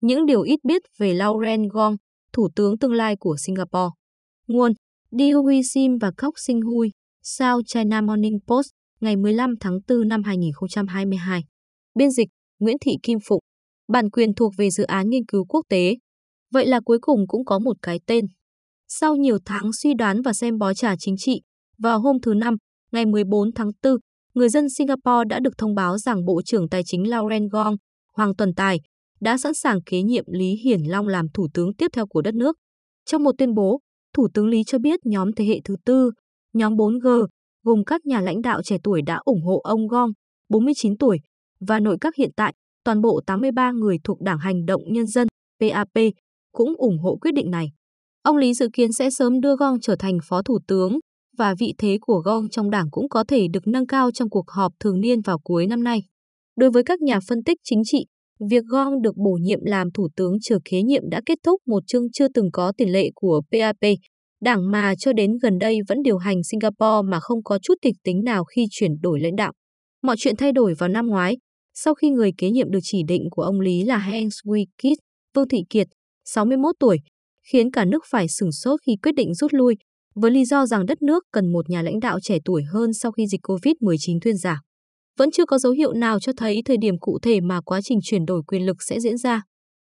Những 0.00 0.26
điều 0.26 0.42
ít 0.42 0.60
biết 0.64 0.82
về 0.98 1.14
Lauren 1.14 1.68
Gong, 1.68 1.96
thủ 2.32 2.48
tướng 2.56 2.78
tương 2.78 2.92
lai 2.92 3.16
của 3.16 3.36
Singapore. 3.46 3.90
Nguồn 4.46 4.72
Di 5.10 5.32
Hui 5.32 5.62
Sim 5.62 5.98
và 6.00 6.10
Kok 6.16 6.38
Sinh 6.38 6.60
Hui, 6.60 6.90
South 7.22 7.62
China 7.66 8.00
Morning 8.00 8.38
Post, 8.46 8.68
ngày 9.00 9.16
15 9.16 9.54
tháng 9.60 9.78
4 9.88 10.08
năm 10.08 10.22
2022. 10.22 11.44
Biên 11.94 12.10
dịch 12.10 12.28
Nguyễn 12.58 12.76
Thị 12.80 12.92
Kim 13.02 13.18
Phụng. 13.28 13.40
Bản 13.88 14.10
quyền 14.10 14.34
thuộc 14.34 14.52
về 14.58 14.70
dự 14.70 14.84
án 14.84 15.08
nghiên 15.08 15.26
cứu 15.26 15.44
quốc 15.44 15.62
tế. 15.68 15.96
Vậy 16.52 16.66
là 16.66 16.80
cuối 16.84 16.98
cùng 17.00 17.26
cũng 17.28 17.44
có 17.44 17.58
một 17.58 17.76
cái 17.82 18.00
tên. 18.06 18.24
Sau 18.88 19.16
nhiều 19.16 19.38
tháng 19.44 19.72
suy 19.72 19.94
đoán 19.94 20.22
và 20.22 20.32
xem 20.32 20.58
bó 20.58 20.74
trà 20.74 20.94
chính 20.98 21.14
trị, 21.18 21.42
vào 21.78 22.00
hôm 22.00 22.20
thứ 22.22 22.34
Năm, 22.34 22.54
ngày 22.92 23.06
14 23.06 23.52
tháng 23.52 23.70
4, 23.82 23.92
người 24.34 24.48
dân 24.48 24.68
Singapore 24.68 25.24
đã 25.28 25.40
được 25.40 25.58
thông 25.58 25.74
báo 25.74 25.98
rằng 25.98 26.24
Bộ 26.24 26.42
trưởng 26.44 26.68
Tài 26.68 26.82
chính 26.84 27.10
Lauren 27.10 27.48
Gong, 27.48 27.76
Hoàng 28.12 28.36
Tuần 28.36 28.54
Tài, 28.54 28.80
đã 29.20 29.38
sẵn 29.38 29.54
sàng 29.54 29.82
kế 29.86 30.02
nhiệm 30.02 30.24
Lý 30.26 30.54
Hiển 30.64 30.80
Long 30.82 31.08
làm 31.08 31.26
thủ 31.34 31.48
tướng 31.54 31.74
tiếp 31.74 31.86
theo 31.92 32.06
của 32.06 32.22
đất 32.22 32.34
nước. 32.34 32.56
Trong 33.04 33.24
một 33.24 33.32
tuyên 33.38 33.54
bố, 33.54 33.80
Thủ 34.14 34.28
tướng 34.34 34.46
Lý 34.46 34.64
cho 34.66 34.78
biết 34.78 35.00
nhóm 35.04 35.32
thế 35.32 35.44
hệ 35.44 35.60
thứ 35.64 35.76
tư, 35.84 36.10
nhóm 36.52 36.76
4G, 36.76 37.26
gồm 37.64 37.84
các 37.84 38.06
nhà 38.06 38.20
lãnh 38.20 38.42
đạo 38.42 38.62
trẻ 38.62 38.76
tuổi 38.82 39.02
đã 39.02 39.20
ủng 39.24 39.42
hộ 39.42 39.60
ông 39.64 39.88
Gong, 39.88 40.10
49 40.48 40.98
tuổi, 40.98 41.18
và 41.60 41.80
nội 41.80 41.96
các 42.00 42.14
hiện 42.16 42.30
tại, 42.36 42.54
toàn 42.84 43.00
bộ 43.00 43.20
83 43.26 43.70
người 43.70 43.96
thuộc 44.04 44.20
Đảng 44.20 44.38
Hành 44.38 44.66
động 44.66 44.82
Nhân 44.86 45.06
dân, 45.06 45.28
PAP, 45.60 46.12
cũng 46.52 46.74
ủng 46.76 46.98
hộ 46.98 47.16
quyết 47.16 47.34
định 47.34 47.50
này. 47.50 47.66
Ông 48.22 48.36
Lý 48.36 48.54
dự 48.54 48.68
kiến 48.72 48.92
sẽ 48.92 49.10
sớm 49.10 49.40
đưa 49.40 49.56
Gong 49.56 49.80
trở 49.80 49.96
thành 49.98 50.18
phó 50.28 50.42
thủ 50.42 50.58
tướng, 50.66 50.98
và 51.38 51.54
vị 51.58 51.74
thế 51.78 51.98
của 52.00 52.22
Gong 52.24 52.48
trong 52.48 52.70
đảng 52.70 52.90
cũng 52.90 53.08
có 53.08 53.24
thể 53.28 53.46
được 53.52 53.66
nâng 53.66 53.86
cao 53.86 54.10
trong 54.10 54.30
cuộc 54.30 54.50
họp 54.50 54.72
thường 54.80 55.00
niên 55.00 55.20
vào 55.20 55.38
cuối 55.38 55.66
năm 55.66 55.84
nay. 55.84 56.02
Đối 56.56 56.70
với 56.70 56.82
các 56.82 57.00
nhà 57.00 57.18
phân 57.28 57.42
tích 57.44 57.58
chính 57.64 57.82
trị, 57.84 58.06
việc 58.50 58.64
Gong 58.64 59.02
được 59.02 59.16
bổ 59.16 59.38
nhiệm 59.40 59.58
làm 59.62 59.90
thủ 59.90 60.08
tướng 60.16 60.36
trở 60.42 60.58
kế 60.64 60.82
nhiệm 60.82 61.10
đã 61.10 61.20
kết 61.26 61.38
thúc 61.42 61.62
một 61.66 61.82
chương 61.86 62.10
chưa 62.12 62.28
từng 62.28 62.50
có 62.52 62.72
tiền 62.76 62.92
lệ 62.92 63.10
của 63.14 63.42
PAP, 63.52 63.92
đảng 64.42 64.70
mà 64.70 64.94
cho 64.98 65.12
đến 65.12 65.38
gần 65.42 65.58
đây 65.58 65.78
vẫn 65.88 66.02
điều 66.02 66.18
hành 66.18 66.44
Singapore 66.44 67.08
mà 67.10 67.20
không 67.20 67.42
có 67.42 67.58
chút 67.62 67.74
kịch 67.82 67.94
tính 68.04 68.24
nào 68.24 68.44
khi 68.44 68.66
chuyển 68.70 69.00
đổi 69.00 69.20
lãnh 69.20 69.36
đạo. 69.36 69.52
Mọi 70.02 70.16
chuyện 70.18 70.36
thay 70.36 70.52
đổi 70.52 70.74
vào 70.74 70.88
năm 70.88 71.06
ngoái, 71.06 71.36
sau 71.74 71.94
khi 71.94 72.10
người 72.10 72.30
kế 72.38 72.50
nhiệm 72.50 72.70
được 72.70 72.78
chỉ 72.82 73.02
định 73.08 73.22
của 73.30 73.42
ông 73.42 73.60
Lý 73.60 73.84
là 73.84 73.98
Heng 73.98 74.28
Swee 74.28 74.64
Kit, 74.64 74.98
Vương 75.34 75.48
Thị 75.48 75.58
Kiệt, 75.70 75.86
61 76.24 76.74
tuổi, 76.80 76.98
khiến 77.52 77.70
cả 77.70 77.84
nước 77.84 78.04
phải 78.10 78.26
sửng 78.28 78.52
sốt 78.52 78.80
khi 78.86 78.96
quyết 79.02 79.12
định 79.12 79.34
rút 79.34 79.54
lui, 79.54 79.74
với 80.14 80.30
lý 80.30 80.44
do 80.44 80.66
rằng 80.66 80.86
đất 80.86 81.02
nước 81.02 81.24
cần 81.32 81.52
một 81.52 81.70
nhà 81.70 81.82
lãnh 81.82 82.00
đạo 82.00 82.18
trẻ 82.22 82.38
tuổi 82.44 82.62
hơn 82.72 82.92
sau 82.92 83.12
khi 83.12 83.26
dịch 83.26 83.40
COVID-19 83.42 84.18
thuyên 84.20 84.36
giảm. 84.36 84.58
Vẫn 85.18 85.30
chưa 85.30 85.46
có 85.46 85.58
dấu 85.58 85.72
hiệu 85.72 85.92
nào 85.92 86.20
cho 86.20 86.32
thấy 86.36 86.62
thời 86.64 86.76
điểm 86.76 86.98
cụ 86.98 87.18
thể 87.22 87.40
mà 87.40 87.60
quá 87.60 87.80
trình 87.82 87.98
chuyển 88.02 88.24
đổi 88.24 88.42
quyền 88.46 88.66
lực 88.66 88.82
sẽ 88.82 89.00
diễn 89.00 89.16
ra. 89.16 89.42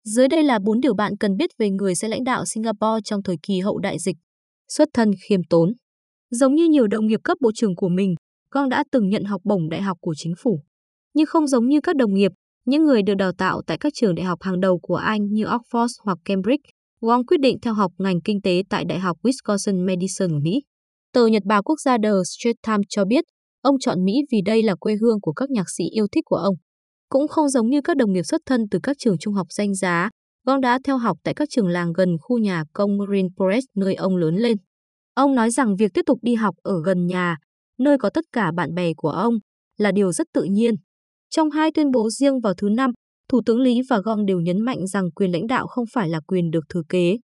Dưới 0.03 0.27
đây 0.27 0.43
là 0.43 0.59
4 0.59 0.79
điều 0.79 0.93
bạn 0.93 1.17
cần 1.17 1.37
biết 1.37 1.49
về 1.57 1.69
người 1.69 1.95
sẽ 1.95 2.07
lãnh 2.07 2.23
đạo 2.23 2.45
Singapore 2.45 3.01
trong 3.03 3.23
thời 3.23 3.35
kỳ 3.43 3.59
hậu 3.59 3.77
đại 3.77 3.99
dịch. 3.99 4.15
Xuất 4.67 4.89
thân 4.93 5.11
khiêm 5.27 5.39
tốn. 5.49 5.73
Giống 6.31 6.55
như 6.55 6.67
nhiều 6.67 6.87
đồng 6.87 7.07
nghiệp 7.07 7.19
cấp 7.23 7.37
bộ 7.41 7.51
trưởng 7.55 7.75
của 7.75 7.89
mình, 7.89 8.15
Gong 8.51 8.69
đã 8.69 8.83
từng 8.91 9.09
nhận 9.09 9.23
học 9.23 9.41
bổng 9.43 9.69
đại 9.69 9.81
học 9.81 9.97
của 10.01 10.13
chính 10.17 10.33
phủ. 10.39 10.59
Nhưng 11.13 11.25
không 11.25 11.47
giống 11.47 11.67
như 11.67 11.81
các 11.81 11.95
đồng 11.95 12.13
nghiệp, 12.13 12.31
những 12.65 12.83
người 12.83 13.01
được 13.03 13.13
đào 13.13 13.31
tạo 13.37 13.61
tại 13.67 13.77
các 13.79 13.93
trường 13.95 14.15
đại 14.15 14.25
học 14.25 14.41
hàng 14.41 14.59
đầu 14.59 14.79
của 14.81 14.95
Anh 14.95 15.25
như 15.31 15.43
Oxford 15.45 15.87
hoặc 16.03 16.17
Cambridge, 16.25 16.69
Wong 17.01 17.23
quyết 17.27 17.39
định 17.39 17.57
theo 17.61 17.73
học 17.73 17.91
ngành 17.97 18.21
kinh 18.21 18.41
tế 18.41 18.63
tại 18.69 18.85
Đại 18.85 18.99
học 18.99 19.17
Wisconsin 19.23 19.85
Madison 19.87 20.31
ở 20.31 20.39
Mỹ. 20.39 20.61
Tờ 21.13 21.27
Nhật 21.27 21.43
báo 21.45 21.63
quốc 21.63 21.79
gia 21.79 21.97
The 22.03 22.09
Straits 22.25 22.59
Times 22.67 22.85
cho 22.89 23.05
biết, 23.05 23.23
ông 23.65 23.79
chọn 23.79 24.05
Mỹ 24.05 24.13
vì 24.31 24.41
đây 24.45 24.63
là 24.63 24.75
quê 24.75 24.95
hương 25.01 25.21
của 25.21 25.33
các 25.33 25.49
nhạc 25.49 25.69
sĩ 25.69 25.83
yêu 25.91 26.07
thích 26.11 26.23
của 26.25 26.35
ông. 26.35 26.55
Cũng 27.09 27.27
không 27.27 27.49
giống 27.49 27.69
như 27.69 27.81
các 27.81 27.97
đồng 27.97 28.13
nghiệp 28.13 28.23
xuất 28.23 28.41
thân 28.45 28.61
từ 28.71 28.79
các 28.83 28.95
trường 28.99 29.17
trung 29.17 29.33
học 29.33 29.47
danh 29.49 29.75
giá, 29.75 30.09
gong 30.47 30.61
đã 30.61 30.79
theo 30.83 30.97
học 30.97 31.17
tại 31.23 31.33
các 31.33 31.49
trường 31.51 31.67
làng 31.67 31.93
gần 31.93 32.17
khu 32.21 32.37
nhà 32.37 32.63
công 32.73 32.97
Green 33.07 33.27
Forest 33.37 33.61
nơi 33.75 33.95
ông 33.95 34.15
lớn 34.15 34.35
lên. 34.35 34.57
Ông 35.13 35.35
nói 35.35 35.51
rằng 35.51 35.75
việc 35.75 35.91
tiếp 35.93 36.01
tục 36.05 36.19
đi 36.21 36.35
học 36.35 36.55
ở 36.63 36.73
gần 36.85 37.07
nhà, 37.07 37.37
nơi 37.79 37.97
có 37.97 38.09
tất 38.13 38.25
cả 38.31 38.51
bạn 38.55 38.73
bè 38.75 38.93
của 38.97 39.09
ông, 39.09 39.33
là 39.77 39.91
điều 39.91 40.11
rất 40.11 40.27
tự 40.33 40.43
nhiên. 40.43 40.75
Trong 41.29 41.51
hai 41.51 41.71
tuyên 41.71 41.91
bố 41.91 42.09
riêng 42.09 42.39
vào 42.39 42.53
thứ 42.53 42.69
Năm, 42.69 42.91
Thủ 43.29 43.41
tướng 43.45 43.59
Lý 43.59 43.81
và 43.89 43.99
Gong 44.05 44.25
đều 44.25 44.39
nhấn 44.39 44.61
mạnh 44.61 44.87
rằng 44.87 45.11
quyền 45.11 45.31
lãnh 45.31 45.47
đạo 45.47 45.67
không 45.67 45.85
phải 45.93 46.09
là 46.09 46.19
quyền 46.27 46.51
được 46.51 46.63
thừa 46.69 46.83
kế. 46.89 47.17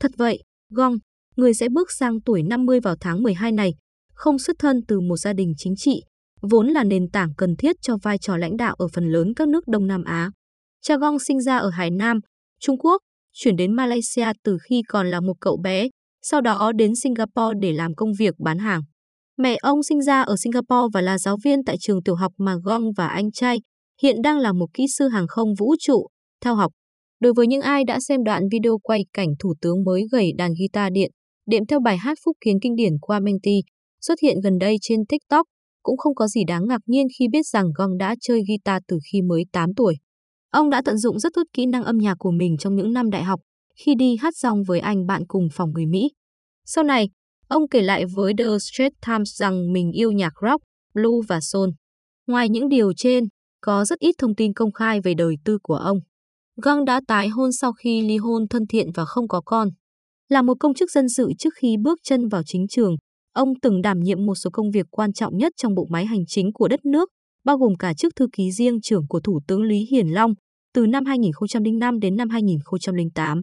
Thật 0.00 0.10
vậy, 0.18 0.42
Gong, 0.70 0.94
người 1.36 1.54
sẽ 1.54 1.68
bước 1.68 1.92
sang 1.92 2.20
tuổi 2.20 2.42
50 2.42 2.80
vào 2.80 2.96
tháng 3.00 3.22
12 3.22 3.52
này, 3.52 3.72
không 4.16 4.38
xuất 4.38 4.56
thân 4.58 4.80
từ 4.88 5.00
một 5.00 5.16
gia 5.16 5.32
đình 5.32 5.54
chính 5.56 5.74
trị, 5.76 6.02
vốn 6.42 6.68
là 6.68 6.84
nền 6.84 7.10
tảng 7.12 7.34
cần 7.36 7.56
thiết 7.56 7.76
cho 7.82 7.96
vai 8.02 8.18
trò 8.18 8.36
lãnh 8.36 8.56
đạo 8.56 8.74
ở 8.78 8.86
phần 8.94 9.12
lớn 9.12 9.34
các 9.36 9.48
nước 9.48 9.68
Đông 9.68 9.86
Nam 9.86 10.04
Á. 10.04 10.30
Cha 10.82 10.96
Gong 10.96 11.18
sinh 11.18 11.40
ra 11.40 11.56
ở 11.56 11.70
Hải 11.70 11.90
Nam, 11.90 12.20
Trung 12.60 12.78
Quốc, 12.78 13.02
chuyển 13.32 13.56
đến 13.56 13.72
Malaysia 13.72 14.26
từ 14.44 14.58
khi 14.68 14.82
còn 14.88 15.06
là 15.06 15.20
một 15.20 15.34
cậu 15.40 15.56
bé, 15.62 15.88
sau 16.22 16.40
đó 16.40 16.72
đến 16.72 16.94
Singapore 16.94 17.58
để 17.60 17.72
làm 17.72 17.94
công 17.94 18.12
việc 18.18 18.34
bán 18.38 18.58
hàng. 18.58 18.82
Mẹ 19.38 19.56
ông 19.60 19.82
sinh 19.82 20.02
ra 20.02 20.22
ở 20.22 20.36
Singapore 20.36 20.88
và 20.92 21.00
là 21.00 21.18
giáo 21.18 21.36
viên 21.44 21.64
tại 21.64 21.76
trường 21.80 22.02
tiểu 22.02 22.14
học 22.14 22.32
mà 22.38 22.54
Gong 22.64 22.92
và 22.96 23.06
anh 23.06 23.32
trai, 23.32 23.60
hiện 24.02 24.22
đang 24.22 24.38
là 24.38 24.52
một 24.52 24.66
kỹ 24.74 24.84
sư 24.98 25.08
hàng 25.08 25.26
không 25.28 25.54
vũ 25.58 25.74
trụ, 25.80 26.06
theo 26.44 26.54
học. 26.54 26.72
Đối 27.20 27.32
với 27.32 27.46
những 27.46 27.60
ai 27.60 27.84
đã 27.84 28.00
xem 28.00 28.24
đoạn 28.24 28.42
video 28.52 28.78
quay 28.82 29.04
cảnh 29.12 29.28
thủ 29.38 29.54
tướng 29.60 29.84
mới 29.84 30.06
gầy 30.12 30.32
đàn 30.38 30.52
guitar 30.58 30.92
điện, 30.92 31.10
đệm 31.46 31.66
theo 31.66 31.80
bài 31.80 31.96
hát 31.96 32.18
phúc 32.24 32.36
kiến 32.44 32.56
kinh 32.62 32.76
điển 32.76 32.92
qua 33.00 33.20
Menti, 33.20 33.60
xuất 34.08 34.20
hiện 34.22 34.40
gần 34.40 34.58
đây 34.58 34.76
trên 34.80 35.06
TikTok, 35.06 35.46
cũng 35.82 35.96
không 35.96 36.14
có 36.14 36.28
gì 36.28 36.44
đáng 36.44 36.66
ngạc 36.68 36.80
nhiên 36.86 37.06
khi 37.18 37.28
biết 37.28 37.46
rằng 37.46 37.64
Gong 37.78 37.98
đã 37.98 38.14
chơi 38.20 38.42
guitar 38.48 38.82
từ 38.88 38.98
khi 39.12 39.22
mới 39.22 39.44
8 39.52 39.74
tuổi. 39.76 39.94
Ông 40.50 40.70
đã 40.70 40.82
tận 40.84 40.98
dụng 40.98 41.18
rất 41.18 41.32
tốt 41.34 41.42
kỹ 41.52 41.66
năng 41.66 41.84
âm 41.84 41.98
nhạc 41.98 42.14
của 42.18 42.30
mình 42.30 42.56
trong 42.58 42.74
những 42.74 42.92
năm 42.92 43.10
đại 43.10 43.22
học, 43.24 43.40
khi 43.84 43.94
đi 43.94 44.16
hát 44.16 44.36
rong 44.36 44.62
với 44.66 44.80
anh 44.80 45.06
bạn 45.06 45.22
cùng 45.28 45.48
phòng 45.52 45.72
người 45.72 45.86
Mỹ. 45.86 46.10
Sau 46.64 46.84
này, 46.84 47.08
ông 47.48 47.68
kể 47.68 47.82
lại 47.82 48.04
với 48.14 48.32
The 48.38 48.44
Straits 48.44 48.96
Times 49.06 49.28
rằng 49.34 49.72
mình 49.72 49.92
yêu 49.92 50.12
nhạc 50.12 50.32
rock, 50.42 50.62
blues 50.94 51.26
và 51.28 51.40
soul. 51.40 51.68
Ngoài 52.26 52.48
những 52.48 52.68
điều 52.68 52.92
trên, 52.96 53.24
có 53.60 53.84
rất 53.84 53.98
ít 53.98 54.14
thông 54.18 54.34
tin 54.34 54.52
công 54.52 54.72
khai 54.72 55.00
về 55.00 55.14
đời 55.14 55.34
tư 55.44 55.58
của 55.62 55.74
ông. 55.74 55.98
Gong 56.62 56.84
đã 56.84 57.00
tái 57.08 57.28
hôn 57.28 57.52
sau 57.52 57.72
khi 57.72 58.02
ly 58.02 58.16
hôn 58.16 58.48
thân 58.48 58.62
thiện 58.68 58.92
và 58.94 59.04
không 59.04 59.28
có 59.28 59.40
con. 59.44 59.68
Là 60.28 60.42
một 60.42 60.54
công 60.60 60.74
chức 60.74 60.90
dân 60.90 61.08
sự 61.08 61.30
trước 61.38 61.54
khi 61.60 61.76
bước 61.82 61.98
chân 62.02 62.28
vào 62.28 62.42
chính 62.46 62.66
trường, 62.68 62.96
ông 63.36 63.48
từng 63.62 63.82
đảm 63.82 64.00
nhiệm 64.00 64.26
một 64.26 64.34
số 64.34 64.50
công 64.52 64.70
việc 64.70 64.86
quan 64.90 65.12
trọng 65.12 65.36
nhất 65.36 65.52
trong 65.56 65.74
bộ 65.74 65.86
máy 65.90 66.06
hành 66.06 66.26
chính 66.26 66.52
của 66.52 66.68
đất 66.68 66.84
nước, 66.84 67.08
bao 67.44 67.58
gồm 67.58 67.74
cả 67.78 67.94
chức 67.94 68.12
thư 68.16 68.26
ký 68.32 68.52
riêng 68.52 68.80
trưởng 68.80 69.06
của 69.08 69.20
Thủ 69.20 69.40
tướng 69.48 69.62
Lý 69.62 69.86
Hiển 69.90 70.08
Long 70.08 70.32
từ 70.74 70.86
năm 70.86 71.04
2005 71.04 72.00
đến 72.00 72.16
năm 72.16 72.28
2008. 72.28 73.42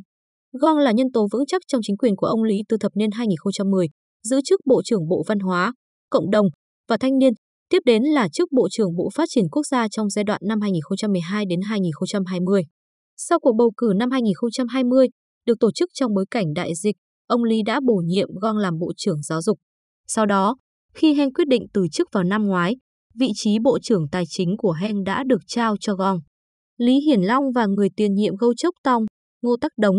Gong 0.61 0.77
là 0.77 0.91
nhân 0.91 1.11
tố 1.13 1.27
vững 1.31 1.45
chắc 1.47 1.61
trong 1.67 1.81
chính 1.83 1.97
quyền 1.97 2.15
của 2.15 2.27
ông 2.27 2.43
Lý 2.43 2.55
từ 2.69 2.77
thập 2.77 2.91
niên 2.95 3.11
2010, 3.11 3.87
giữ 4.23 4.39
chức 4.45 4.59
Bộ 4.65 4.81
trưởng 4.85 5.07
Bộ 5.07 5.23
Văn 5.27 5.39
hóa, 5.39 5.73
Cộng 6.09 6.31
đồng 6.31 6.45
và 6.89 6.97
Thanh 6.97 7.17
niên, 7.17 7.33
tiếp 7.69 7.79
đến 7.85 8.03
là 8.03 8.27
chức 8.33 8.51
Bộ 8.51 8.67
trưởng 8.71 8.95
Bộ 8.95 9.09
Phát 9.15 9.25
triển 9.29 9.45
Quốc 9.51 9.63
gia 9.71 9.87
trong 9.87 10.09
giai 10.09 10.23
đoạn 10.23 10.41
năm 10.43 10.61
2012 10.61 11.45
đến 11.45 11.59
2020. 11.61 12.63
Sau 13.17 13.39
cuộc 13.39 13.53
bầu 13.57 13.71
cử 13.77 13.93
năm 13.95 14.11
2020, 14.11 15.07
được 15.45 15.59
tổ 15.59 15.71
chức 15.71 15.89
trong 15.93 16.13
bối 16.13 16.25
cảnh 16.31 16.53
đại 16.55 16.75
dịch, 16.75 16.95
ông 17.27 17.43
Lý 17.43 17.61
đã 17.65 17.79
bổ 17.87 17.95
nhiệm 18.05 18.27
Gong 18.41 18.57
làm 18.57 18.79
Bộ 18.79 18.91
trưởng 18.97 19.21
Giáo 19.21 19.41
dục. 19.41 19.57
Sau 20.07 20.25
đó, 20.25 20.55
khi 20.93 21.13
Heng 21.13 21.33
quyết 21.33 21.47
định 21.47 21.65
từ 21.73 21.87
chức 21.91 22.07
vào 22.11 22.23
năm 22.23 22.43
ngoái, 22.43 22.75
vị 23.15 23.27
trí 23.35 23.59
Bộ 23.59 23.79
trưởng 23.79 24.07
Tài 24.11 24.23
chính 24.29 24.57
của 24.57 24.71
Heng 24.71 25.03
đã 25.03 25.23
được 25.23 25.41
trao 25.47 25.75
cho 25.79 25.95
Gong. 25.95 26.19
Lý 26.77 26.99
Hiển 26.99 27.21
Long 27.21 27.43
và 27.55 27.65
người 27.65 27.89
tiền 27.95 28.13
nhiệm 28.13 28.35
Gâu 28.35 28.53
Chốc 28.53 28.75
Tong, 28.83 29.03
Ngô 29.41 29.57
Tắc 29.61 29.71
Đống, 29.77 29.97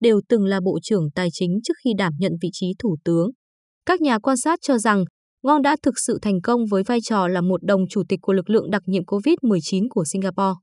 đều 0.00 0.20
từng 0.28 0.44
là 0.44 0.60
Bộ 0.60 0.78
trưởng 0.82 1.10
Tài 1.14 1.28
chính 1.32 1.58
trước 1.64 1.74
khi 1.84 1.90
đảm 1.98 2.12
nhận 2.18 2.32
vị 2.42 2.48
trí 2.52 2.66
Thủ 2.78 2.96
tướng. 3.04 3.30
Các 3.86 4.00
nhà 4.00 4.18
quan 4.18 4.36
sát 4.36 4.58
cho 4.62 4.78
rằng 4.78 5.04
Ngon 5.42 5.62
đã 5.62 5.76
thực 5.82 5.94
sự 6.06 6.18
thành 6.22 6.40
công 6.40 6.66
với 6.70 6.82
vai 6.82 6.98
trò 7.04 7.28
là 7.28 7.40
một 7.40 7.64
đồng 7.64 7.80
chủ 7.90 8.02
tịch 8.08 8.18
của 8.22 8.32
lực 8.32 8.50
lượng 8.50 8.70
đặc 8.70 8.82
nhiệm 8.86 9.04
COVID-19 9.04 9.86
của 9.90 10.04
Singapore. 10.04 10.54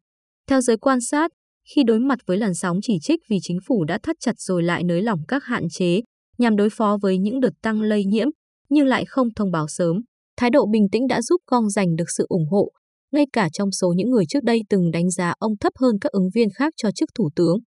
Theo 0.50 0.62
giới 0.62 0.78
quan 0.78 1.02
sát, 1.02 1.32
khi 1.76 1.84
đối 1.84 2.00
mặt 2.00 2.20
với 2.26 2.38
làn 2.38 2.54
sóng 2.54 2.80
chỉ 2.82 2.98
trích 3.02 3.20
vì 3.30 3.38
chính 3.42 3.58
phủ 3.68 3.84
đã 3.84 4.00
thắt 4.04 4.16
chặt 4.20 4.34
rồi 4.38 4.64
lại 4.64 4.84
nới 4.84 5.02
lỏng 5.02 5.20
các 5.28 5.44
hạn 5.44 5.64
chế 5.70 6.02
nhằm 6.38 6.56
đối 6.56 6.70
phó 6.70 6.98
với 7.02 7.18
những 7.18 7.40
đợt 7.40 7.54
tăng 7.62 7.82
lây 7.82 8.06
nhiễm, 8.06 8.28
nhưng 8.74 8.88
lại 8.88 9.06
không 9.08 9.28
thông 9.36 9.52
báo 9.52 9.68
sớm, 9.68 9.98
thái 10.38 10.50
độ 10.50 10.66
bình 10.72 10.88
tĩnh 10.92 11.08
đã 11.08 11.22
giúp 11.22 11.42
Con 11.46 11.70
giành 11.70 11.96
được 11.96 12.10
sự 12.18 12.26
ủng 12.30 12.46
hộ, 12.52 12.72
ngay 13.12 13.26
cả 13.34 13.50
trong 13.54 13.72
số 13.72 13.94
những 13.96 14.10
người 14.10 14.26
trước 14.30 14.44
đây 14.44 14.62
từng 14.70 14.92
đánh 14.92 15.10
giá 15.10 15.34
ông 15.40 15.58
thấp 15.60 15.74
hơn 15.80 15.96
các 16.02 16.12
ứng 16.12 16.30
viên 16.34 16.50
khác 16.50 16.74
cho 16.78 16.92
chức 16.92 17.10
thủ 17.16 17.30
tướng. 17.36 17.58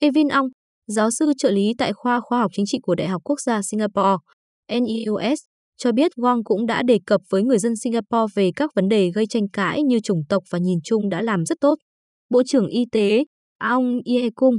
Evin 0.00 0.28
Ong, 0.28 0.46
giáo 0.86 1.10
sư 1.10 1.32
trợ 1.38 1.50
lý 1.50 1.74
tại 1.78 1.92
khoa 1.92 2.20
khoa 2.20 2.40
học 2.40 2.50
chính 2.54 2.66
trị 2.66 2.78
của 2.82 2.94
Đại 2.94 3.08
học 3.08 3.22
Quốc 3.24 3.40
gia 3.40 3.62
Singapore, 3.62 4.16
NEUS, 4.68 5.38
cho 5.76 5.92
biết 5.92 6.12
Wong 6.16 6.42
cũng 6.44 6.66
đã 6.66 6.82
đề 6.82 6.98
cập 7.06 7.20
với 7.30 7.42
người 7.42 7.58
dân 7.58 7.76
Singapore 7.76 8.32
về 8.34 8.50
các 8.56 8.70
vấn 8.74 8.88
đề 8.88 9.10
gây 9.14 9.26
tranh 9.26 9.48
cãi 9.52 9.82
như 9.82 10.00
chủng 10.00 10.22
tộc 10.28 10.42
và 10.50 10.58
nhìn 10.58 10.78
chung 10.84 11.08
đã 11.08 11.22
làm 11.22 11.44
rất 11.44 11.60
tốt. 11.60 11.74
Bộ 12.30 12.42
trưởng 12.46 12.66
Y 12.66 12.84
tế 12.92 13.24
Aung 13.58 14.00
Ye 14.04 14.30
Kung, 14.34 14.54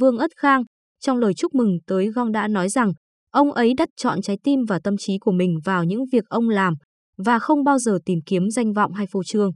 Vương 0.00 0.18
Ất 0.18 0.30
Khang, 0.36 0.62
trong 1.00 1.18
lời 1.18 1.34
chúc 1.34 1.54
mừng 1.54 1.78
tới 1.86 2.08
Gong 2.14 2.32
đã 2.32 2.48
nói 2.48 2.68
rằng 2.68 2.92
ông 3.32 3.52
ấy 3.52 3.74
đặt 3.76 3.88
chọn 3.96 4.22
trái 4.22 4.38
tim 4.44 4.60
và 4.68 4.78
tâm 4.84 4.96
trí 4.96 5.18
của 5.18 5.32
mình 5.32 5.58
vào 5.64 5.84
những 5.84 6.04
việc 6.12 6.24
ông 6.28 6.48
làm 6.48 6.74
và 7.16 7.38
không 7.38 7.64
bao 7.64 7.78
giờ 7.78 7.98
tìm 8.04 8.18
kiếm 8.26 8.50
danh 8.50 8.72
vọng 8.72 8.92
hay 8.92 9.06
phô 9.10 9.22
trương. 9.24 9.50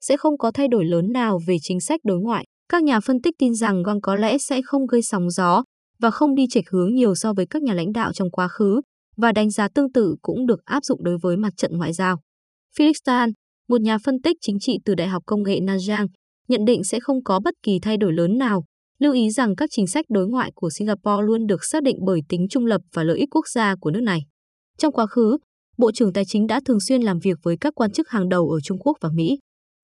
Sẽ 0.00 0.16
không 0.16 0.38
có 0.38 0.50
thay 0.50 0.68
đổi 0.68 0.84
lớn 0.84 1.12
nào 1.12 1.38
về 1.46 1.56
chính 1.62 1.80
sách 1.80 2.00
đối 2.04 2.18
ngoại. 2.18 2.44
Các 2.68 2.82
nhà 2.82 3.00
phân 3.00 3.20
tích 3.22 3.34
tin 3.38 3.54
rằng 3.54 3.82
Wang 3.82 4.00
có 4.02 4.16
lẽ 4.16 4.38
sẽ 4.38 4.60
không 4.64 4.86
gây 4.86 5.02
sóng 5.02 5.30
gió 5.30 5.62
và 6.00 6.10
không 6.10 6.34
đi 6.34 6.46
chệch 6.50 6.70
hướng 6.70 6.94
nhiều 6.94 7.14
so 7.14 7.32
với 7.32 7.46
các 7.50 7.62
nhà 7.62 7.74
lãnh 7.74 7.92
đạo 7.92 8.12
trong 8.12 8.30
quá 8.30 8.48
khứ, 8.48 8.80
và 9.16 9.32
đánh 9.32 9.50
giá 9.50 9.68
tương 9.74 9.92
tự 9.92 10.16
cũng 10.22 10.46
được 10.46 10.64
áp 10.64 10.84
dụng 10.84 11.04
đối 11.04 11.18
với 11.22 11.36
mặt 11.36 11.52
trận 11.56 11.70
ngoại 11.78 11.92
giao. 11.92 12.20
Felix 12.78 12.92
Tan, 13.04 13.30
một 13.68 13.80
nhà 13.80 13.98
phân 13.98 14.22
tích 14.22 14.36
chính 14.40 14.56
trị 14.60 14.78
từ 14.84 14.94
Đại 14.94 15.08
học 15.08 15.22
Công 15.26 15.42
nghệ 15.42 15.60
Nanyang, 15.60 16.06
nhận 16.48 16.64
định 16.64 16.84
sẽ 16.84 17.00
không 17.00 17.24
có 17.24 17.40
bất 17.44 17.54
kỳ 17.62 17.78
thay 17.82 17.96
đổi 17.96 18.12
lớn 18.12 18.38
nào, 18.38 18.64
lưu 18.98 19.12
ý 19.12 19.30
rằng 19.30 19.56
các 19.56 19.68
chính 19.72 19.86
sách 19.86 20.04
đối 20.08 20.28
ngoại 20.28 20.50
của 20.54 20.70
Singapore 20.70 21.22
luôn 21.22 21.46
được 21.46 21.64
xác 21.64 21.82
định 21.82 21.96
bởi 22.06 22.20
tính 22.28 22.46
trung 22.50 22.66
lập 22.66 22.80
và 22.92 23.02
lợi 23.02 23.18
ích 23.18 23.28
quốc 23.30 23.48
gia 23.48 23.74
của 23.80 23.90
nước 23.90 24.00
này. 24.00 24.20
Trong 24.78 24.92
quá 24.92 25.06
khứ, 25.06 25.38
Bộ 25.78 25.92
trưởng 25.92 26.12
Tài 26.12 26.24
chính 26.24 26.46
đã 26.46 26.60
thường 26.64 26.80
xuyên 26.80 27.02
làm 27.02 27.18
việc 27.18 27.38
với 27.42 27.56
các 27.60 27.74
quan 27.74 27.92
chức 27.92 28.08
hàng 28.08 28.28
đầu 28.28 28.48
ở 28.48 28.60
Trung 28.60 28.78
Quốc 28.78 28.96
và 29.00 29.08
Mỹ. 29.14 29.38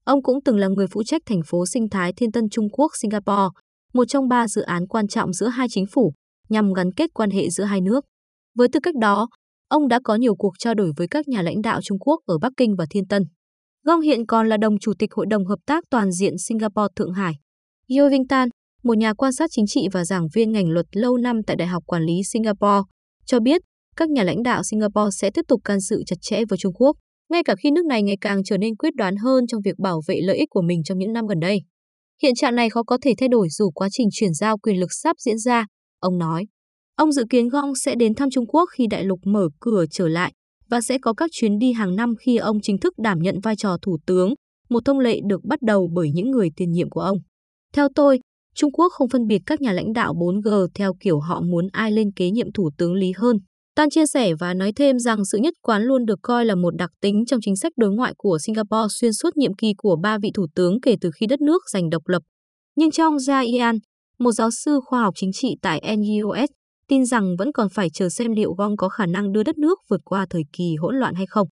Ông 0.05 0.23
cũng 0.23 0.39
từng 0.45 0.57
là 0.57 0.69
người 0.69 0.87
phụ 0.87 1.03
trách 1.03 1.23
thành 1.27 1.41
phố 1.47 1.67
sinh 1.67 1.89
thái 1.89 2.13
Thiên 2.13 2.33
Tân 2.33 2.49
Trung 2.49 2.71
Quốc 2.71 2.93
Singapore, 3.03 3.49
một 3.95 4.05
trong 4.05 4.29
ba 4.29 4.49
dự 4.49 4.63
án 4.63 4.87
quan 4.87 5.09
trọng 5.09 5.33
giữa 5.33 5.47
hai 5.47 5.67
chính 5.71 5.87
phủ 5.87 6.13
nhằm 6.49 6.73
gắn 6.73 6.93
kết 6.93 7.11
quan 7.15 7.31
hệ 7.31 7.51
giữa 7.51 7.65
hai 7.65 7.81
nước. 7.81 8.05
Với 8.59 8.69
tư 8.69 8.81
cách 8.83 8.95
đó, 9.01 9.29
ông 9.69 9.89
đã 9.89 10.01
có 10.05 10.15
nhiều 10.15 10.35
cuộc 10.35 10.53
trao 10.59 10.75
đổi 10.75 10.93
với 10.97 11.09
các 11.09 11.29
nhà 11.29 11.43
lãnh 11.43 11.63
đạo 11.63 11.81
Trung 11.83 11.99
Quốc 11.99 12.21
ở 12.27 12.39
Bắc 12.39 12.53
Kinh 12.57 12.77
và 12.79 12.87
Thiên 12.91 13.07
Tân. 13.07 13.23
Gong 13.87 14.01
hiện 14.01 14.27
còn 14.27 14.49
là 14.49 14.57
đồng 14.57 14.79
chủ 14.79 14.93
tịch 14.99 15.13
Hội 15.13 15.27
đồng 15.31 15.47
Hợp 15.47 15.59
tác 15.67 15.85
Toàn 15.91 16.13
diện 16.13 16.39
Singapore 16.39 16.89
Thượng 16.97 17.13
Hải. 17.13 17.33
Yeo 17.89 18.11
Vinh 18.11 18.27
Tan, 18.27 18.49
một 18.85 18.99
nhà 18.99 19.15
quan 19.15 19.33
sát 19.33 19.51
chính 19.51 19.67
trị 19.67 19.89
và 19.93 20.05
giảng 20.05 20.29
viên 20.35 20.53
ngành 20.53 20.69
luật 20.69 20.87
lâu 20.93 21.17
năm 21.17 21.43
tại 21.47 21.57
Đại 21.57 21.69
học 21.69 21.83
Quản 21.87 22.03
lý 22.03 22.23
Singapore, 22.33 22.83
cho 23.27 23.41
biết 23.41 23.63
các 23.97 24.11
nhà 24.11 24.23
lãnh 24.23 24.43
đạo 24.43 24.63
Singapore 24.71 25.11
sẽ 25.13 25.31
tiếp 25.31 25.43
tục 25.49 25.61
can 25.65 25.81
dự 25.81 26.03
chặt 26.07 26.17
chẽ 26.21 26.45
với 26.49 26.59
Trung 26.59 26.75
Quốc, 26.75 26.97
ngay 27.31 27.43
cả 27.45 27.55
khi 27.63 27.71
nước 27.71 27.87
này 27.87 28.03
ngày 28.03 28.17
càng 28.21 28.45
trở 28.45 28.57
nên 28.59 28.77
quyết 28.77 28.95
đoán 28.95 29.17
hơn 29.17 29.47
trong 29.47 29.61
việc 29.65 29.79
bảo 29.79 30.01
vệ 30.09 30.21
lợi 30.21 30.37
ích 30.37 30.49
của 30.51 30.63
mình 30.63 30.83
trong 30.85 30.99
những 30.99 31.13
năm 31.13 31.27
gần 31.27 31.41
đây. 31.41 31.59
Hiện 32.23 32.35
trạng 32.35 32.55
này 32.55 32.71
khó 32.71 32.83
có 32.83 32.99
thể 33.03 33.15
thay 33.19 33.29
đổi 33.29 33.49
dù 33.51 33.71
quá 33.71 33.89
trình 33.93 34.09
chuyển 34.13 34.35
giao 34.35 34.59
quyền 34.59 34.81
lực 34.81 34.93
sắp 34.93 35.17
diễn 35.19 35.39
ra, 35.39 35.67
ông 36.01 36.19
nói. 36.19 36.45
Ông 36.97 37.13
dự 37.13 37.25
kiến 37.31 37.49
Gong 37.49 37.75
sẽ 37.75 37.95
đến 37.95 38.15
thăm 38.15 38.31
Trung 38.31 38.47
Quốc 38.47 38.69
khi 38.77 38.87
đại 38.91 39.05
lục 39.05 39.19
mở 39.25 39.49
cửa 39.61 39.85
trở 39.91 40.09
lại 40.09 40.33
và 40.71 40.81
sẽ 40.81 40.99
có 41.03 41.15
các 41.15 41.31
chuyến 41.33 41.59
đi 41.59 41.73
hàng 41.73 41.97
năm 41.97 42.15
khi 42.21 42.37
ông 42.37 42.61
chính 42.63 42.79
thức 42.79 42.95
đảm 42.99 43.19
nhận 43.19 43.41
vai 43.43 43.57
trò 43.57 43.77
thủ 43.83 43.99
tướng, 44.07 44.35
một 44.71 44.81
thông 44.85 44.99
lệ 44.99 45.21
được 45.29 45.45
bắt 45.45 45.63
đầu 45.63 45.89
bởi 45.95 46.11
những 46.15 46.31
người 46.31 46.49
tiền 46.57 46.71
nhiệm 46.73 46.91
của 46.91 47.01
ông. 47.01 47.19
Theo 47.73 47.89
tôi, 47.95 48.21
Trung 48.55 48.73
Quốc 48.73 48.93
không 48.93 49.09
phân 49.09 49.27
biệt 49.27 49.43
các 49.47 49.61
nhà 49.61 49.73
lãnh 49.73 49.93
đạo 49.93 50.15
4G 50.15 50.67
theo 50.75 50.93
kiểu 51.01 51.21
họ 51.21 51.41
muốn 51.41 51.69
ai 51.73 51.93
lên 51.93 52.13
kế 52.17 52.31
nhiệm 52.31 52.53
thủ 52.53 52.71
tướng 52.79 52.95
lý 52.95 53.13
hơn. 53.17 53.37
Tan 53.77 53.91
chia 53.91 54.07
sẻ 54.07 54.35
và 54.35 54.55
nói 54.55 54.73
thêm 54.77 54.99
rằng 54.99 55.25
sự 55.25 55.39
nhất 55.39 55.55
quán 55.63 55.83
luôn 55.83 56.05
được 56.07 56.19
coi 56.23 56.45
là 56.45 56.55
một 56.55 56.77
đặc 56.77 56.91
tính 57.01 57.25
trong 57.27 57.41
chính 57.43 57.57
sách 57.57 57.73
đối 57.77 57.91
ngoại 57.91 58.13
của 58.17 58.39
Singapore 58.39 58.87
xuyên 58.91 59.13
suốt 59.13 59.37
nhiệm 59.37 59.55
kỳ 59.55 59.73
của 59.77 59.97
ba 60.03 60.19
vị 60.23 60.31
thủ 60.35 60.47
tướng 60.55 60.81
kể 60.81 60.97
từ 61.01 61.11
khi 61.21 61.27
đất 61.27 61.41
nước 61.41 61.63
giành 61.73 61.91
độc 61.91 62.09
lập. 62.09 62.23
Nhưng 62.77 62.91
trong 62.91 63.19
Gia 63.19 63.41
Ian, 63.41 63.79
một 64.19 64.33
giáo 64.33 64.51
sư 64.51 64.81
khoa 64.85 65.01
học 65.01 65.15
chính 65.17 65.31
trị 65.33 65.57
tại 65.63 65.97
NUS, 65.97 66.51
tin 66.89 67.07
rằng 67.07 67.37
vẫn 67.39 67.53
còn 67.53 67.69
phải 67.69 67.89
chờ 67.91 68.09
xem 68.09 68.33
liệu 68.33 68.53
Gong 68.53 68.77
có 68.77 68.89
khả 68.89 69.07
năng 69.07 69.33
đưa 69.33 69.43
đất 69.43 69.59
nước 69.59 69.79
vượt 69.89 70.01
qua 70.05 70.27
thời 70.31 70.43
kỳ 70.53 70.75
hỗn 70.79 70.97
loạn 70.97 71.15
hay 71.15 71.27
không. 71.27 71.49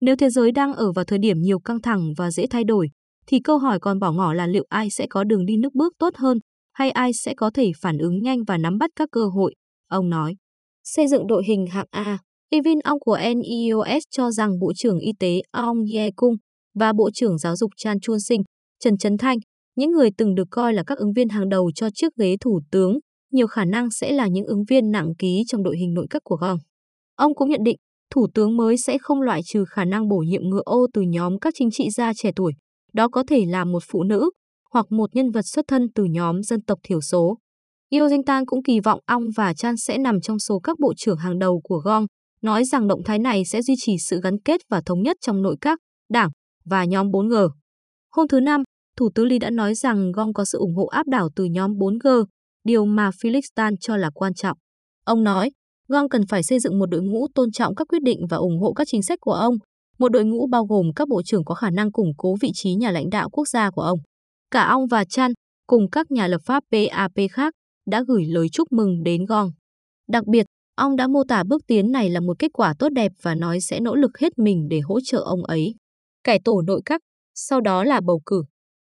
Nếu 0.00 0.16
thế 0.16 0.30
giới 0.30 0.52
đang 0.52 0.74
ở 0.74 0.92
vào 0.92 1.04
thời 1.04 1.18
điểm 1.18 1.38
nhiều 1.40 1.58
căng 1.58 1.80
thẳng 1.80 2.12
và 2.16 2.30
dễ 2.30 2.46
thay 2.50 2.64
đổi, 2.64 2.88
thì 3.26 3.40
câu 3.44 3.58
hỏi 3.58 3.78
còn 3.80 3.98
bỏ 3.98 4.12
ngỏ 4.12 4.32
là 4.32 4.46
liệu 4.46 4.64
ai 4.68 4.90
sẽ 4.90 5.06
có 5.10 5.24
đường 5.24 5.46
đi 5.46 5.56
nước 5.56 5.74
bước 5.74 5.92
tốt 5.98 6.16
hơn, 6.16 6.38
hay 6.76 6.90
ai 6.90 7.12
sẽ 7.12 7.34
có 7.36 7.50
thể 7.54 7.70
phản 7.80 7.98
ứng 7.98 8.22
nhanh 8.22 8.44
và 8.46 8.58
nắm 8.58 8.78
bắt 8.78 8.90
các 8.96 9.08
cơ 9.12 9.26
hội, 9.26 9.54
ông 9.88 10.10
nói. 10.10 10.34
Xây 10.84 11.08
dựng 11.08 11.26
đội 11.26 11.42
hình 11.46 11.66
hạng 11.66 11.86
A, 11.90 12.18
Evin 12.50 12.78
Ong 12.78 13.00
của 13.00 13.18
NEOS 13.18 14.02
cho 14.10 14.30
rằng 14.30 14.58
Bộ 14.60 14.72
trưởng 14.76 14.98
Y 14.98 15.12
tế 15.18 15.40
Ong 15.50 15.78
Ye 15.94 16.10
Kung 16.16 16.34
và 16.74 16.92
Bộ 16.92 17.10
trưởng 17.14 17.38
Giáo 17.38 17.56
dục 17.56 17.70
Chan 17.76 18.00
Chun 18.00 18.20
Sinh, 18.20 18.42
Trần 18.80 18.98
Trấn 18.98 19.18
Thanh, 19.18 19.38
những 19.76 19.92
người 19.92 20.10
từng 20.18 20.34
được 20.34 20.48
coi 20.50 20.74
là 20.74 20.82
các 20.86 20.98
ứng 20.98 21.12
viên 21.12 21.28
hàng 21.28 21.48
đầu 21.48 21.70
cho 21.74 21.88
chiếc 21.94 22.08
ghế 22.16 22.36
thủ 22.40 22.60
tướng, 22.70 22.98
nhiều 23.32 23.46
khả 23.46 23.64
năng 23.64 23.90
sẽ 23.90 24.12
là 24.12 24.28
những 24.28 24.46
ứng 24.46 24.64
viên 24.68 24.90
nặng 24.90 25.12
ký 25.18 25.42
trong 25.46 25.62
đội 25.62 25.76
hình 25.78 25.94
nội 25.94 26.06
các 26.10 26.22
của 26.24 26.36
Gong. 26.36 26.58
Ông 27.14 27.34
cũng 27.34 27.50
nhận 27.50 27.64
định, 27.64 27.76
thủ 28.14 28.26
tướng 28.34 28.56
mới 28.56 28.76
sẽ 28.76 28.98
không 28.98 29.20
loại 29.20 29.40
trừ 29.44 29.64
khả 29.68 29.84
năng 29.84 30.08
bổ 30.08 30.16
nhiệm 30.16 30.42
ngựa 30.42 30.62
ô 30.64 30.86
từ 30.94 31.02
nhóm 31.02 31.38
các 31.38 31.54
chính 31.56 31.70
trị 31.70 31.90
gia 31.90 32.12
trẻ 32.14 32.30
tuổi. 32.36 32.52
Đó 32.92 33.08
có 33.08 33.24
thể 33.28 33.44
là 33.46 33.64
một 33.64 33.82
phụ 33.90 34.02
nữ 34.02 34.30
hoặc 34.76 34.92
một 34.92 35.14
nhân 35.14 35.30
vật 35.30 35.42
xuất 35.42 35.64
thân 35.68 35.88
từ 35.94 36.04
nhóm 36.04 36.42
dân 36.42 36.62
tộc 36.62 36.78
thiểu 36.82 37.00
số. 37.00 37.38
Yeo 37.90 38.08
Jing 38.08 38.22
Tan 38.26 38.46
cũng 38.46 38.62
kỳ 38.62 38.80
vọng 38.80 39.00
Ong 39.06 39.22
và 39.36 39.54
Chan 39.54 39.76
sẽ 39.76 39.98
nằm 39.98 40.20
trong 40.20 40.38
số 40.38 40.58
các 40.58 40.78
bộ 40.80 40.92
trưởng 40.96 41.16
hàng 41.18 41.38
đầu 41.38 41.60
của 41.64 41.78
Gong, 41.78 42.06
nói 42.42 42.64
rằng 42.64 42.88
động 42.88 43.02
thái 43.04 43.18
này 43.18 43.44
sẽ 43.44 43.62
duy 43.62 43.74
trì 43.78 43.98
sự 43.98 44.20
gắn 44.20 44.40
kết 44.44 44.60
và 44.70 44.80
thống 44.86 45.02
nhất 45.02 45.16
trong 45.20 45.42
nội 45.42 45.56
các, 45.60 45.78
đảng 46.10 46.30
và 46.64 46.84
nhóm 46.84 47.10
4G. 47.10 47.48
Hôm 48.12 48.28
thứ 48.28 48.40
Năm, 48.40 48.62
Thủ 48.96 49.08
tướng 49.14 49.26
Lee 49.26 49.38
đã 49.38 49.50
nói 49.50 49.74
rằng 49.74 50.12
Gong 50.12 50.32
có 50.32 50.44
sự 50.44 50.58
ủng 50.58 50.74
hộ 50.74 50.86
áp 50.86 51.06
đảo 51.06 51.28
từ 51.36 51.44
nhóm 51.44 51.70
4G, 51.70 52.24
điều 52.64 52.84
mà 52.84 53.10
Felix 53.10 53.42
Tan 53.54 53.76
cho 53.80 53.96
là 53.96 54.10
quan 54.14 54.34
trọng. 54.34 54.58
Ông 55.04 55.24
nói, 55.24 55.50
Gong 55.88 56.08
cần 56.08 56.26
phải 56.26 56.42
xây 56.42 56.60
dựng 56.60 56.78
một 56.78 56.86
đội 56.86 57.02
ngũ 57.02 57.26
tôn 57.34 57.50
trọng 57.52 57.74
các 57.74 57.88
quyết 57.88 58.02
định 58.02 58.20
và 58.30 58.36
ủng 58.36 58.60
hộ 58.60 58.72
các 58.72 58.88
chính 58.90 59.02
sách 59.02 59.18
của 59.20 59.32
ông, 59.32 59.54
một 59.98 60.08
đội 60.08 60.24
ngũ 60.24 60.46
bao 60.46 60.64
gồm 60.64 60.86
các 60.96 61.08
bộ 61.08 61.22
trưởng 61.22 61.44
có 61.44 61.54
khả 61.54 61.70
năng 61.70 61.92
củng 61.92 62.12
cố 62.16 62.34
vị 62.40 62.50
trí 62.54 62.74
nhà 62.74 62.90
lãnh 62.90 63.10
đạo 63.10 63.30
quốc 63.30 63.48
gia 63.48 63.70
của 63.70 63.82
ông. 63.82 63.98
Cả 64.50 64.62
ông 64.62 64.86
và 64.86 65.04
Chan, 65.04 65.32
cùng 65.66 65.90
các 65.90 66.10
nhà 66.10 66.28
lập 66.28 66.40
pháp 66.44 66.64
PAP 66.72 67.30
khác, 67.30 67.54
đã 67.90 68.02
gửi 68.08 68.24
lời 68.24 68.48
chúc 68.52 68.72
mừng 68.72 69.02
đến 69.02 69.24
Gong. 69.24 69.50
Đặc 70.08 70.26
biệt, 70.26 70.46
ông 70.76 70.96
đã 70.96 71.06
mô 71.06 71.24
tả 71.28 71.44
bước 71.44 71.62
tiến 71.66 71.92
này 71.92 72.10
là 72.10 72.20
một 72.20 72.38
kết 72.38 72.52
quả 72.52 72.74
tốt 72.78 72.88
đẹp 72.88 73.12
và 73.22 73.34
nói 73.34 73.60
sẽ 73.60 73.80
nỗ 73.80 73.94
lực 73.94 74.18
hết 74.18 74.38
mình 74.38 74.68
để 74.70 74.80
hỗ 74.80 75.00
trợ 75.00 75.18
ông 75.18 75.44
ấy. 75.44 75.74
Cải 76.24 76.40
tổ 76.44 76.62
nội 76.62 76.80
các, 76.84 77.00
sau 77.34 77.60
đó 77.60 77.84
là 77.84 78.00
bầu 78.06 78.20
cử. 78.26 78.42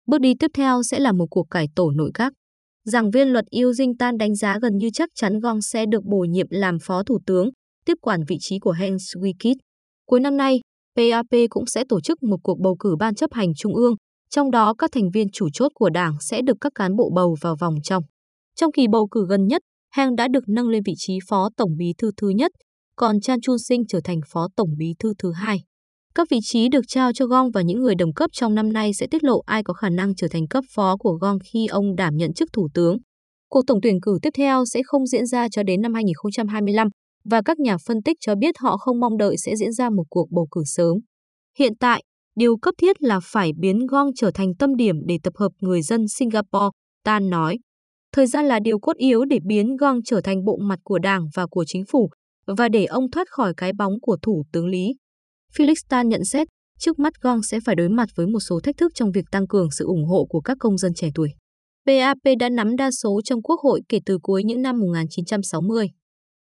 Bước 0.08 0.22
đi 0.22 0.34
tiếp 0.40 0.52
theo 0.54 0.84
sẽ 0.84 1.00
là 1.00 1.12
một 1.12 1.26
cuộc 1.30 1.48
cải 1.52 1.68
tổ 1.76 1.92
nội 1.92 2.12
các. 2.14 2.34
Giảng 2.86 3.12
viên 3.12 3.28
luật 3.28 3.46
Yêu 3.50 3.74
Dinh 3.74 3.98
Tan 3.98 4.18
đánh 4.18 4.36
giá 4.36 4.60
gần 4.62 4.78
như 4.78 4.90
chắc 4.94 5.10
chắn 5.16 5.40
Gong 5.40 5.62
sẽ 5.62 5.86
được 5.86 6.04
bổ 6.04 6.20
nhiệm 6.20 6.48
làm 6.50 6.78
phó 6.80 7.04
thủ 7.04 7.20
tướng, 7.26 7.50
tiếp 7.86 7.98
quản 8.02 8.24
vị 8.28 8.38
trí 8.40 8.60
của 8.60 8.72
Heng 8.72 8.96
Swee 8.96 9.56
Cuối 10.06 10.20
năm 10.20 10.38
nay, 10.38 10.60
PAP 10.96 11.50
cũng 11.50 11.66
sẽ 11.66 11.84
tổ 11.90 12.02
chức 12.02 12.24
một 12.24 12.38
cuộc 12.44 12.60
bầu 12.60 12.76
cử 12.80 12.96
ban 13.00 13.16
chấp 13.16 13.34
hành 13.34 13.54
trung 13.56 13.76
ương, 13.76 13.96
trong 14.30 14.52
đó 14.52 14.74
các 14.78 14.92
thành 14.94 15.12
viên 15.14 15.28
chủ 15.34 15.48
chốt 15.54 15.72
của 15.76 15.90
đảng 15.90 16.14
sẽ 16.22 16.42
được 16.42 16.58
các 16.62 16.72
cán 16.76 16.96
bộ 16.96 17.12
bầu 17.16 17.36
vào 17.42 17.56
vòng 17.60 17.76
trong. 17.84 18.04
Trong 18.56 18.72
kỳ 18.72 18.88
bầu 18.88 19.08
cử 19.12 19.26
gần 19.30 19.48
nhất, 19.48 19.62
Heng 19.96 20.16
đã 20.16 20.28
được 20.28 20.44
nâng 20.48 20.70
lên 20.70 20.84
vị 20.86 20.94
trí 20.98 21.18
phó 21.28 21.50
tổng 21.58 21.76
bí 21.78 21.94
thư 21.98 22.12
thứ 22.18 22.30
nhất, 22.30 22.52
còn 22.96 23.22
Chan 23.22 23.42
Chun 23.42 23.58
Sing 23.60 23.84
trở 23.88 24.00
thành 24.04 24.20
phó 24.32 24.48
tổng 24.56 24.70
bí 24.78 24.94
thư 25.00 25.14
thứ 25.18 25.32
hai. 25.32 25.58
Các 26.16 26.28
vị 26.32 26.40
trí 26.44 26.70
được 26.70 26.82
trao 26.88 27.14
cho 27.14 27.26
Gong 27.26 27.52
và 27.52 27.62
những 27.62 27.80
người 27.80 27.96
đồng 27.96 28.14
cấp 28.14 28.30
trong 28.34 28.56
năm 28.56 28.74
nay 28.74 28.94
sẽ 28.94 29.08
tiết 29.12 29.24
lộ 29.24 29.42
ai 29.46 29.64
có 29.64 29.74
khả 29.74 29.90
năng 29.90 30.16
trở 30.16 30.28
thành 30.32 30.48
cấp 30.48 30.64
phó 30.76 30.98
của 30.98 31.14
Gong 31.22 31.38
khi 31.52 31.68
ông 31.68 31.96
đảm 31.96 32.16
nhận 32.16 32.34
chức 32.34 32.50
thủ 32.54 32.68
tướng. 32.74 32.98
Cuộc 33.50 33.62
tổng 33.68 33.80
tuyển 33.82 34.02
cử 34.02 34.20
tiếp 34.22 34.30
theo 34.38 34.66
sẽ 34.66 34.82
không 34.86 35.08
diễn 35.08 35.26
ra 35.26 35.48
cho 35.50 35.64
đến 35.64 35.82
năm 35.82 35.94
2025 35.94 36.88
và 37.26 37.42
các 37.46 37.60
nhà 37.60 37.78
phân 37.88 38.02
tích 38.06 38.18
cho 38.20 38.36
biết 38.36 38.56
họ 38.60 38.78
không 38.78 39.00
mong 39.00 39.18
đợi 39.18 39.36
sẽ 39.38 39.56
diễn 39.56 39.72
ra 39.72 39.90
một 39.90 40.04
cuộc 40.10 40.28
bầu 40.32 40.48
cử 40.52 40.62
sớm. 40.66 40.98
Hiện 41.60 41.74
tại, 41.80 42.04
điều 42.38 42.58
cấp 42.58 42.76
thiết 42.78 43.02
là 43.04 43.20
phải 43.24 43.52
biến 43.60 43.88
Gong 43.88 44.10
trở 44.16 44.32
thành 44.32 44.56
tâm 44.60 44.76
điểm 44.76 44.96
để 45.06 45.18
tập 45.24 45.34
hợp 45.38 45.52
người 45.60 45.82
dân 45.82 46.08
Singapore, 46.08 46.70
Tan 47.04 47.30
nói. 47.30 47.58
Thời 48.14 48.28
gian 48.28 48.46
là 48.46 48.60
điều 48.60 48.80
cốt 48.80 48.98
yếu 48.98 49.26
để 49.26 49.40
biến 49.46 49.76
Gong 49.76 50.00
trở 50.06 50.22
thành 50.22 50.46
bộ 50.46 50.58
mặt 50.62 50.80
của 50.84 51.00
đảng 51.00 51.28
và 51.36 51.48
của 51.48 51.64
chính 51.68 51.84
phủ 51.92 52.10
và 52.58 52.70
để 52.70 52.86
ông 52.86 53.12
thoát 53.12 53.28
khỏi 53.30 53.54
cái 53.58 53.74
bóng 53.74 53.94
của 54.02 54.18
Thủ 54.22 54.44
tướng 54.52 54.68
Lý. 54.68 54.88
Felix 55.58 55.76
Tan 55.90 56.10
nhận 56.10 56.26
xét, 56.26 56.48
trước 56.80 57.00
mắt 57.00 57.14
Gong 57.22 57.44
sẽ 57.44 57.60
phải 57.66 57.76
đối 57.76 57.90
mặt 57.90 58.10
với 58.16 58.28
một 58.28 58.40
số 58.40 58.60
thách 58.64 58.78
thức 58.78 58.92
trong 58.96 59.12
việc 59.12 59.26
tăng 59.32 59.48
cường 59.48 59.72
sự 59.72 59.86
ủng 59.86 60.06
hộ 60.06 60.26
của 60.30 60.42
các 60.42 60.58
công 60.60 60.78
dân 60.78 60.94
trẻ 60.94 61.10
tuổi. 61.16 61.30
PAP 61.86 62.18
đã 62.40 62.50
nắm 62.50 62.76
đa 62.76 62.92
số 62.92 63.22
trong 63.24 63.42
quốc 63.42 63.60
hội 63.60 63.82
kể 63.90 64.00
từ 64.06 64.18
cuối 64.22 64.44
những 64.44 64.62
năm 64.62 64.80
1960. 64.80 65.88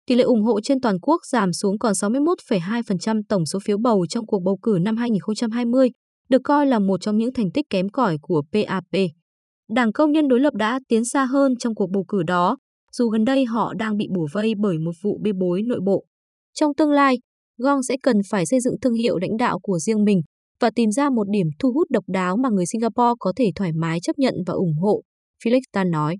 Tỷ 0.08 0.16
lệ 0.16 0.24
ủng 0.24 0.44
hộ 0.44 0.62
trên 0.62 0.82
toàn 0.82 1.00
quốc 1.02 1.22
giảm 1.26 1.54
xuống 1.54 1.80
còn 1.80 1.94
61,2% 1.94 3.22
tổng 3.30 3.46
số 3.46 3.60
phiếu 3.66 3.78
bầu 3.78 4.06
trong 4.10 4.26
cuộc 4.26 4.40
bầu 4.40 4.58
cử 4.62 4.78
năm 4.82 4.98
2020, 4.98 5.90
được 6.30 6.42
coi 6.44 6.66
là 6.66 6.80
một 6.80 7.02
trong 7.02 7.18
những 7.18 7.34
thành 7.34 7.52
tích 7.52 7.66
kém 7.70 7.90
cỏi 7.90 8.18
của 8.22 8.44
PAP. 8.52 9.10
Đảng 9.70 9.94
Công 9.94 10.12
nhân 10.12 10.28
đối 10.28 10.40
lập 10.40 10.54
đã 10.54 10.80
tiến 10.88 11.06
xa 11.06 11.26
hơn 11.26 11.56
trong 11.60 11.76
cuộc 11.76 11.90
bầu 11.94 12.06
cử 12.08 12.24
đó, 12.24 12.58
dù 12.92 13.10
gần 13.10 13.26
đây 13.26 13.46
họ 13.46 13.74
đang 13.74 13.98
bị 13.98 14.08
bủa 14.16 14.28
vây 14.34 14.54
bởi 14.56 14.78
một 14.78 14.92
vụ 15.04 15.20
bê 15.24 15.32
bối 15.40 15.62
nội 15.62 15.80
bộ. 15.86 16.06
Trong 16.54 16.76
tương 16.76 16.92
lai, 16.92 17.16
Gong 17.58 17.84
sẽ 17.84 17.96
cần 18.04 18.18
phải 18.30 18.46
xây 18.46 18.60
dựng 18.60 18.76
thương 18.82 18.94
hiệu 18.94 19.18
lãnh 19.18 19.38
đạo 19.38 19.60
của 19.60 19.80
riêng 19.80 20.04
mình 20.04 20.22
và 20.60 20.70
tìm 20.76 20.92
ra 20.92 21.10
một 21.10 21.30
điểm 21.30 21.48
thu 21.60 21.72
hút 21.72 21.88
độc 21.92 22.04
đáo 22.08 22.38
mà 22.38 22.50
người 22.50 22.66
Singapore 22.66 23.14
có 23.20 23.34
thể 23.36 23.52
thoải 23.56 23.72
mái 23.74 24.00
chấp 24.00 24.18
nhận 24.18 24.34
và 24.48 24.54
ủng 24.54 24.76
hộ, 24.82 25.02
Felix 25.44 25.62
Tan 25.72 25.92
nói. 25.92 26.18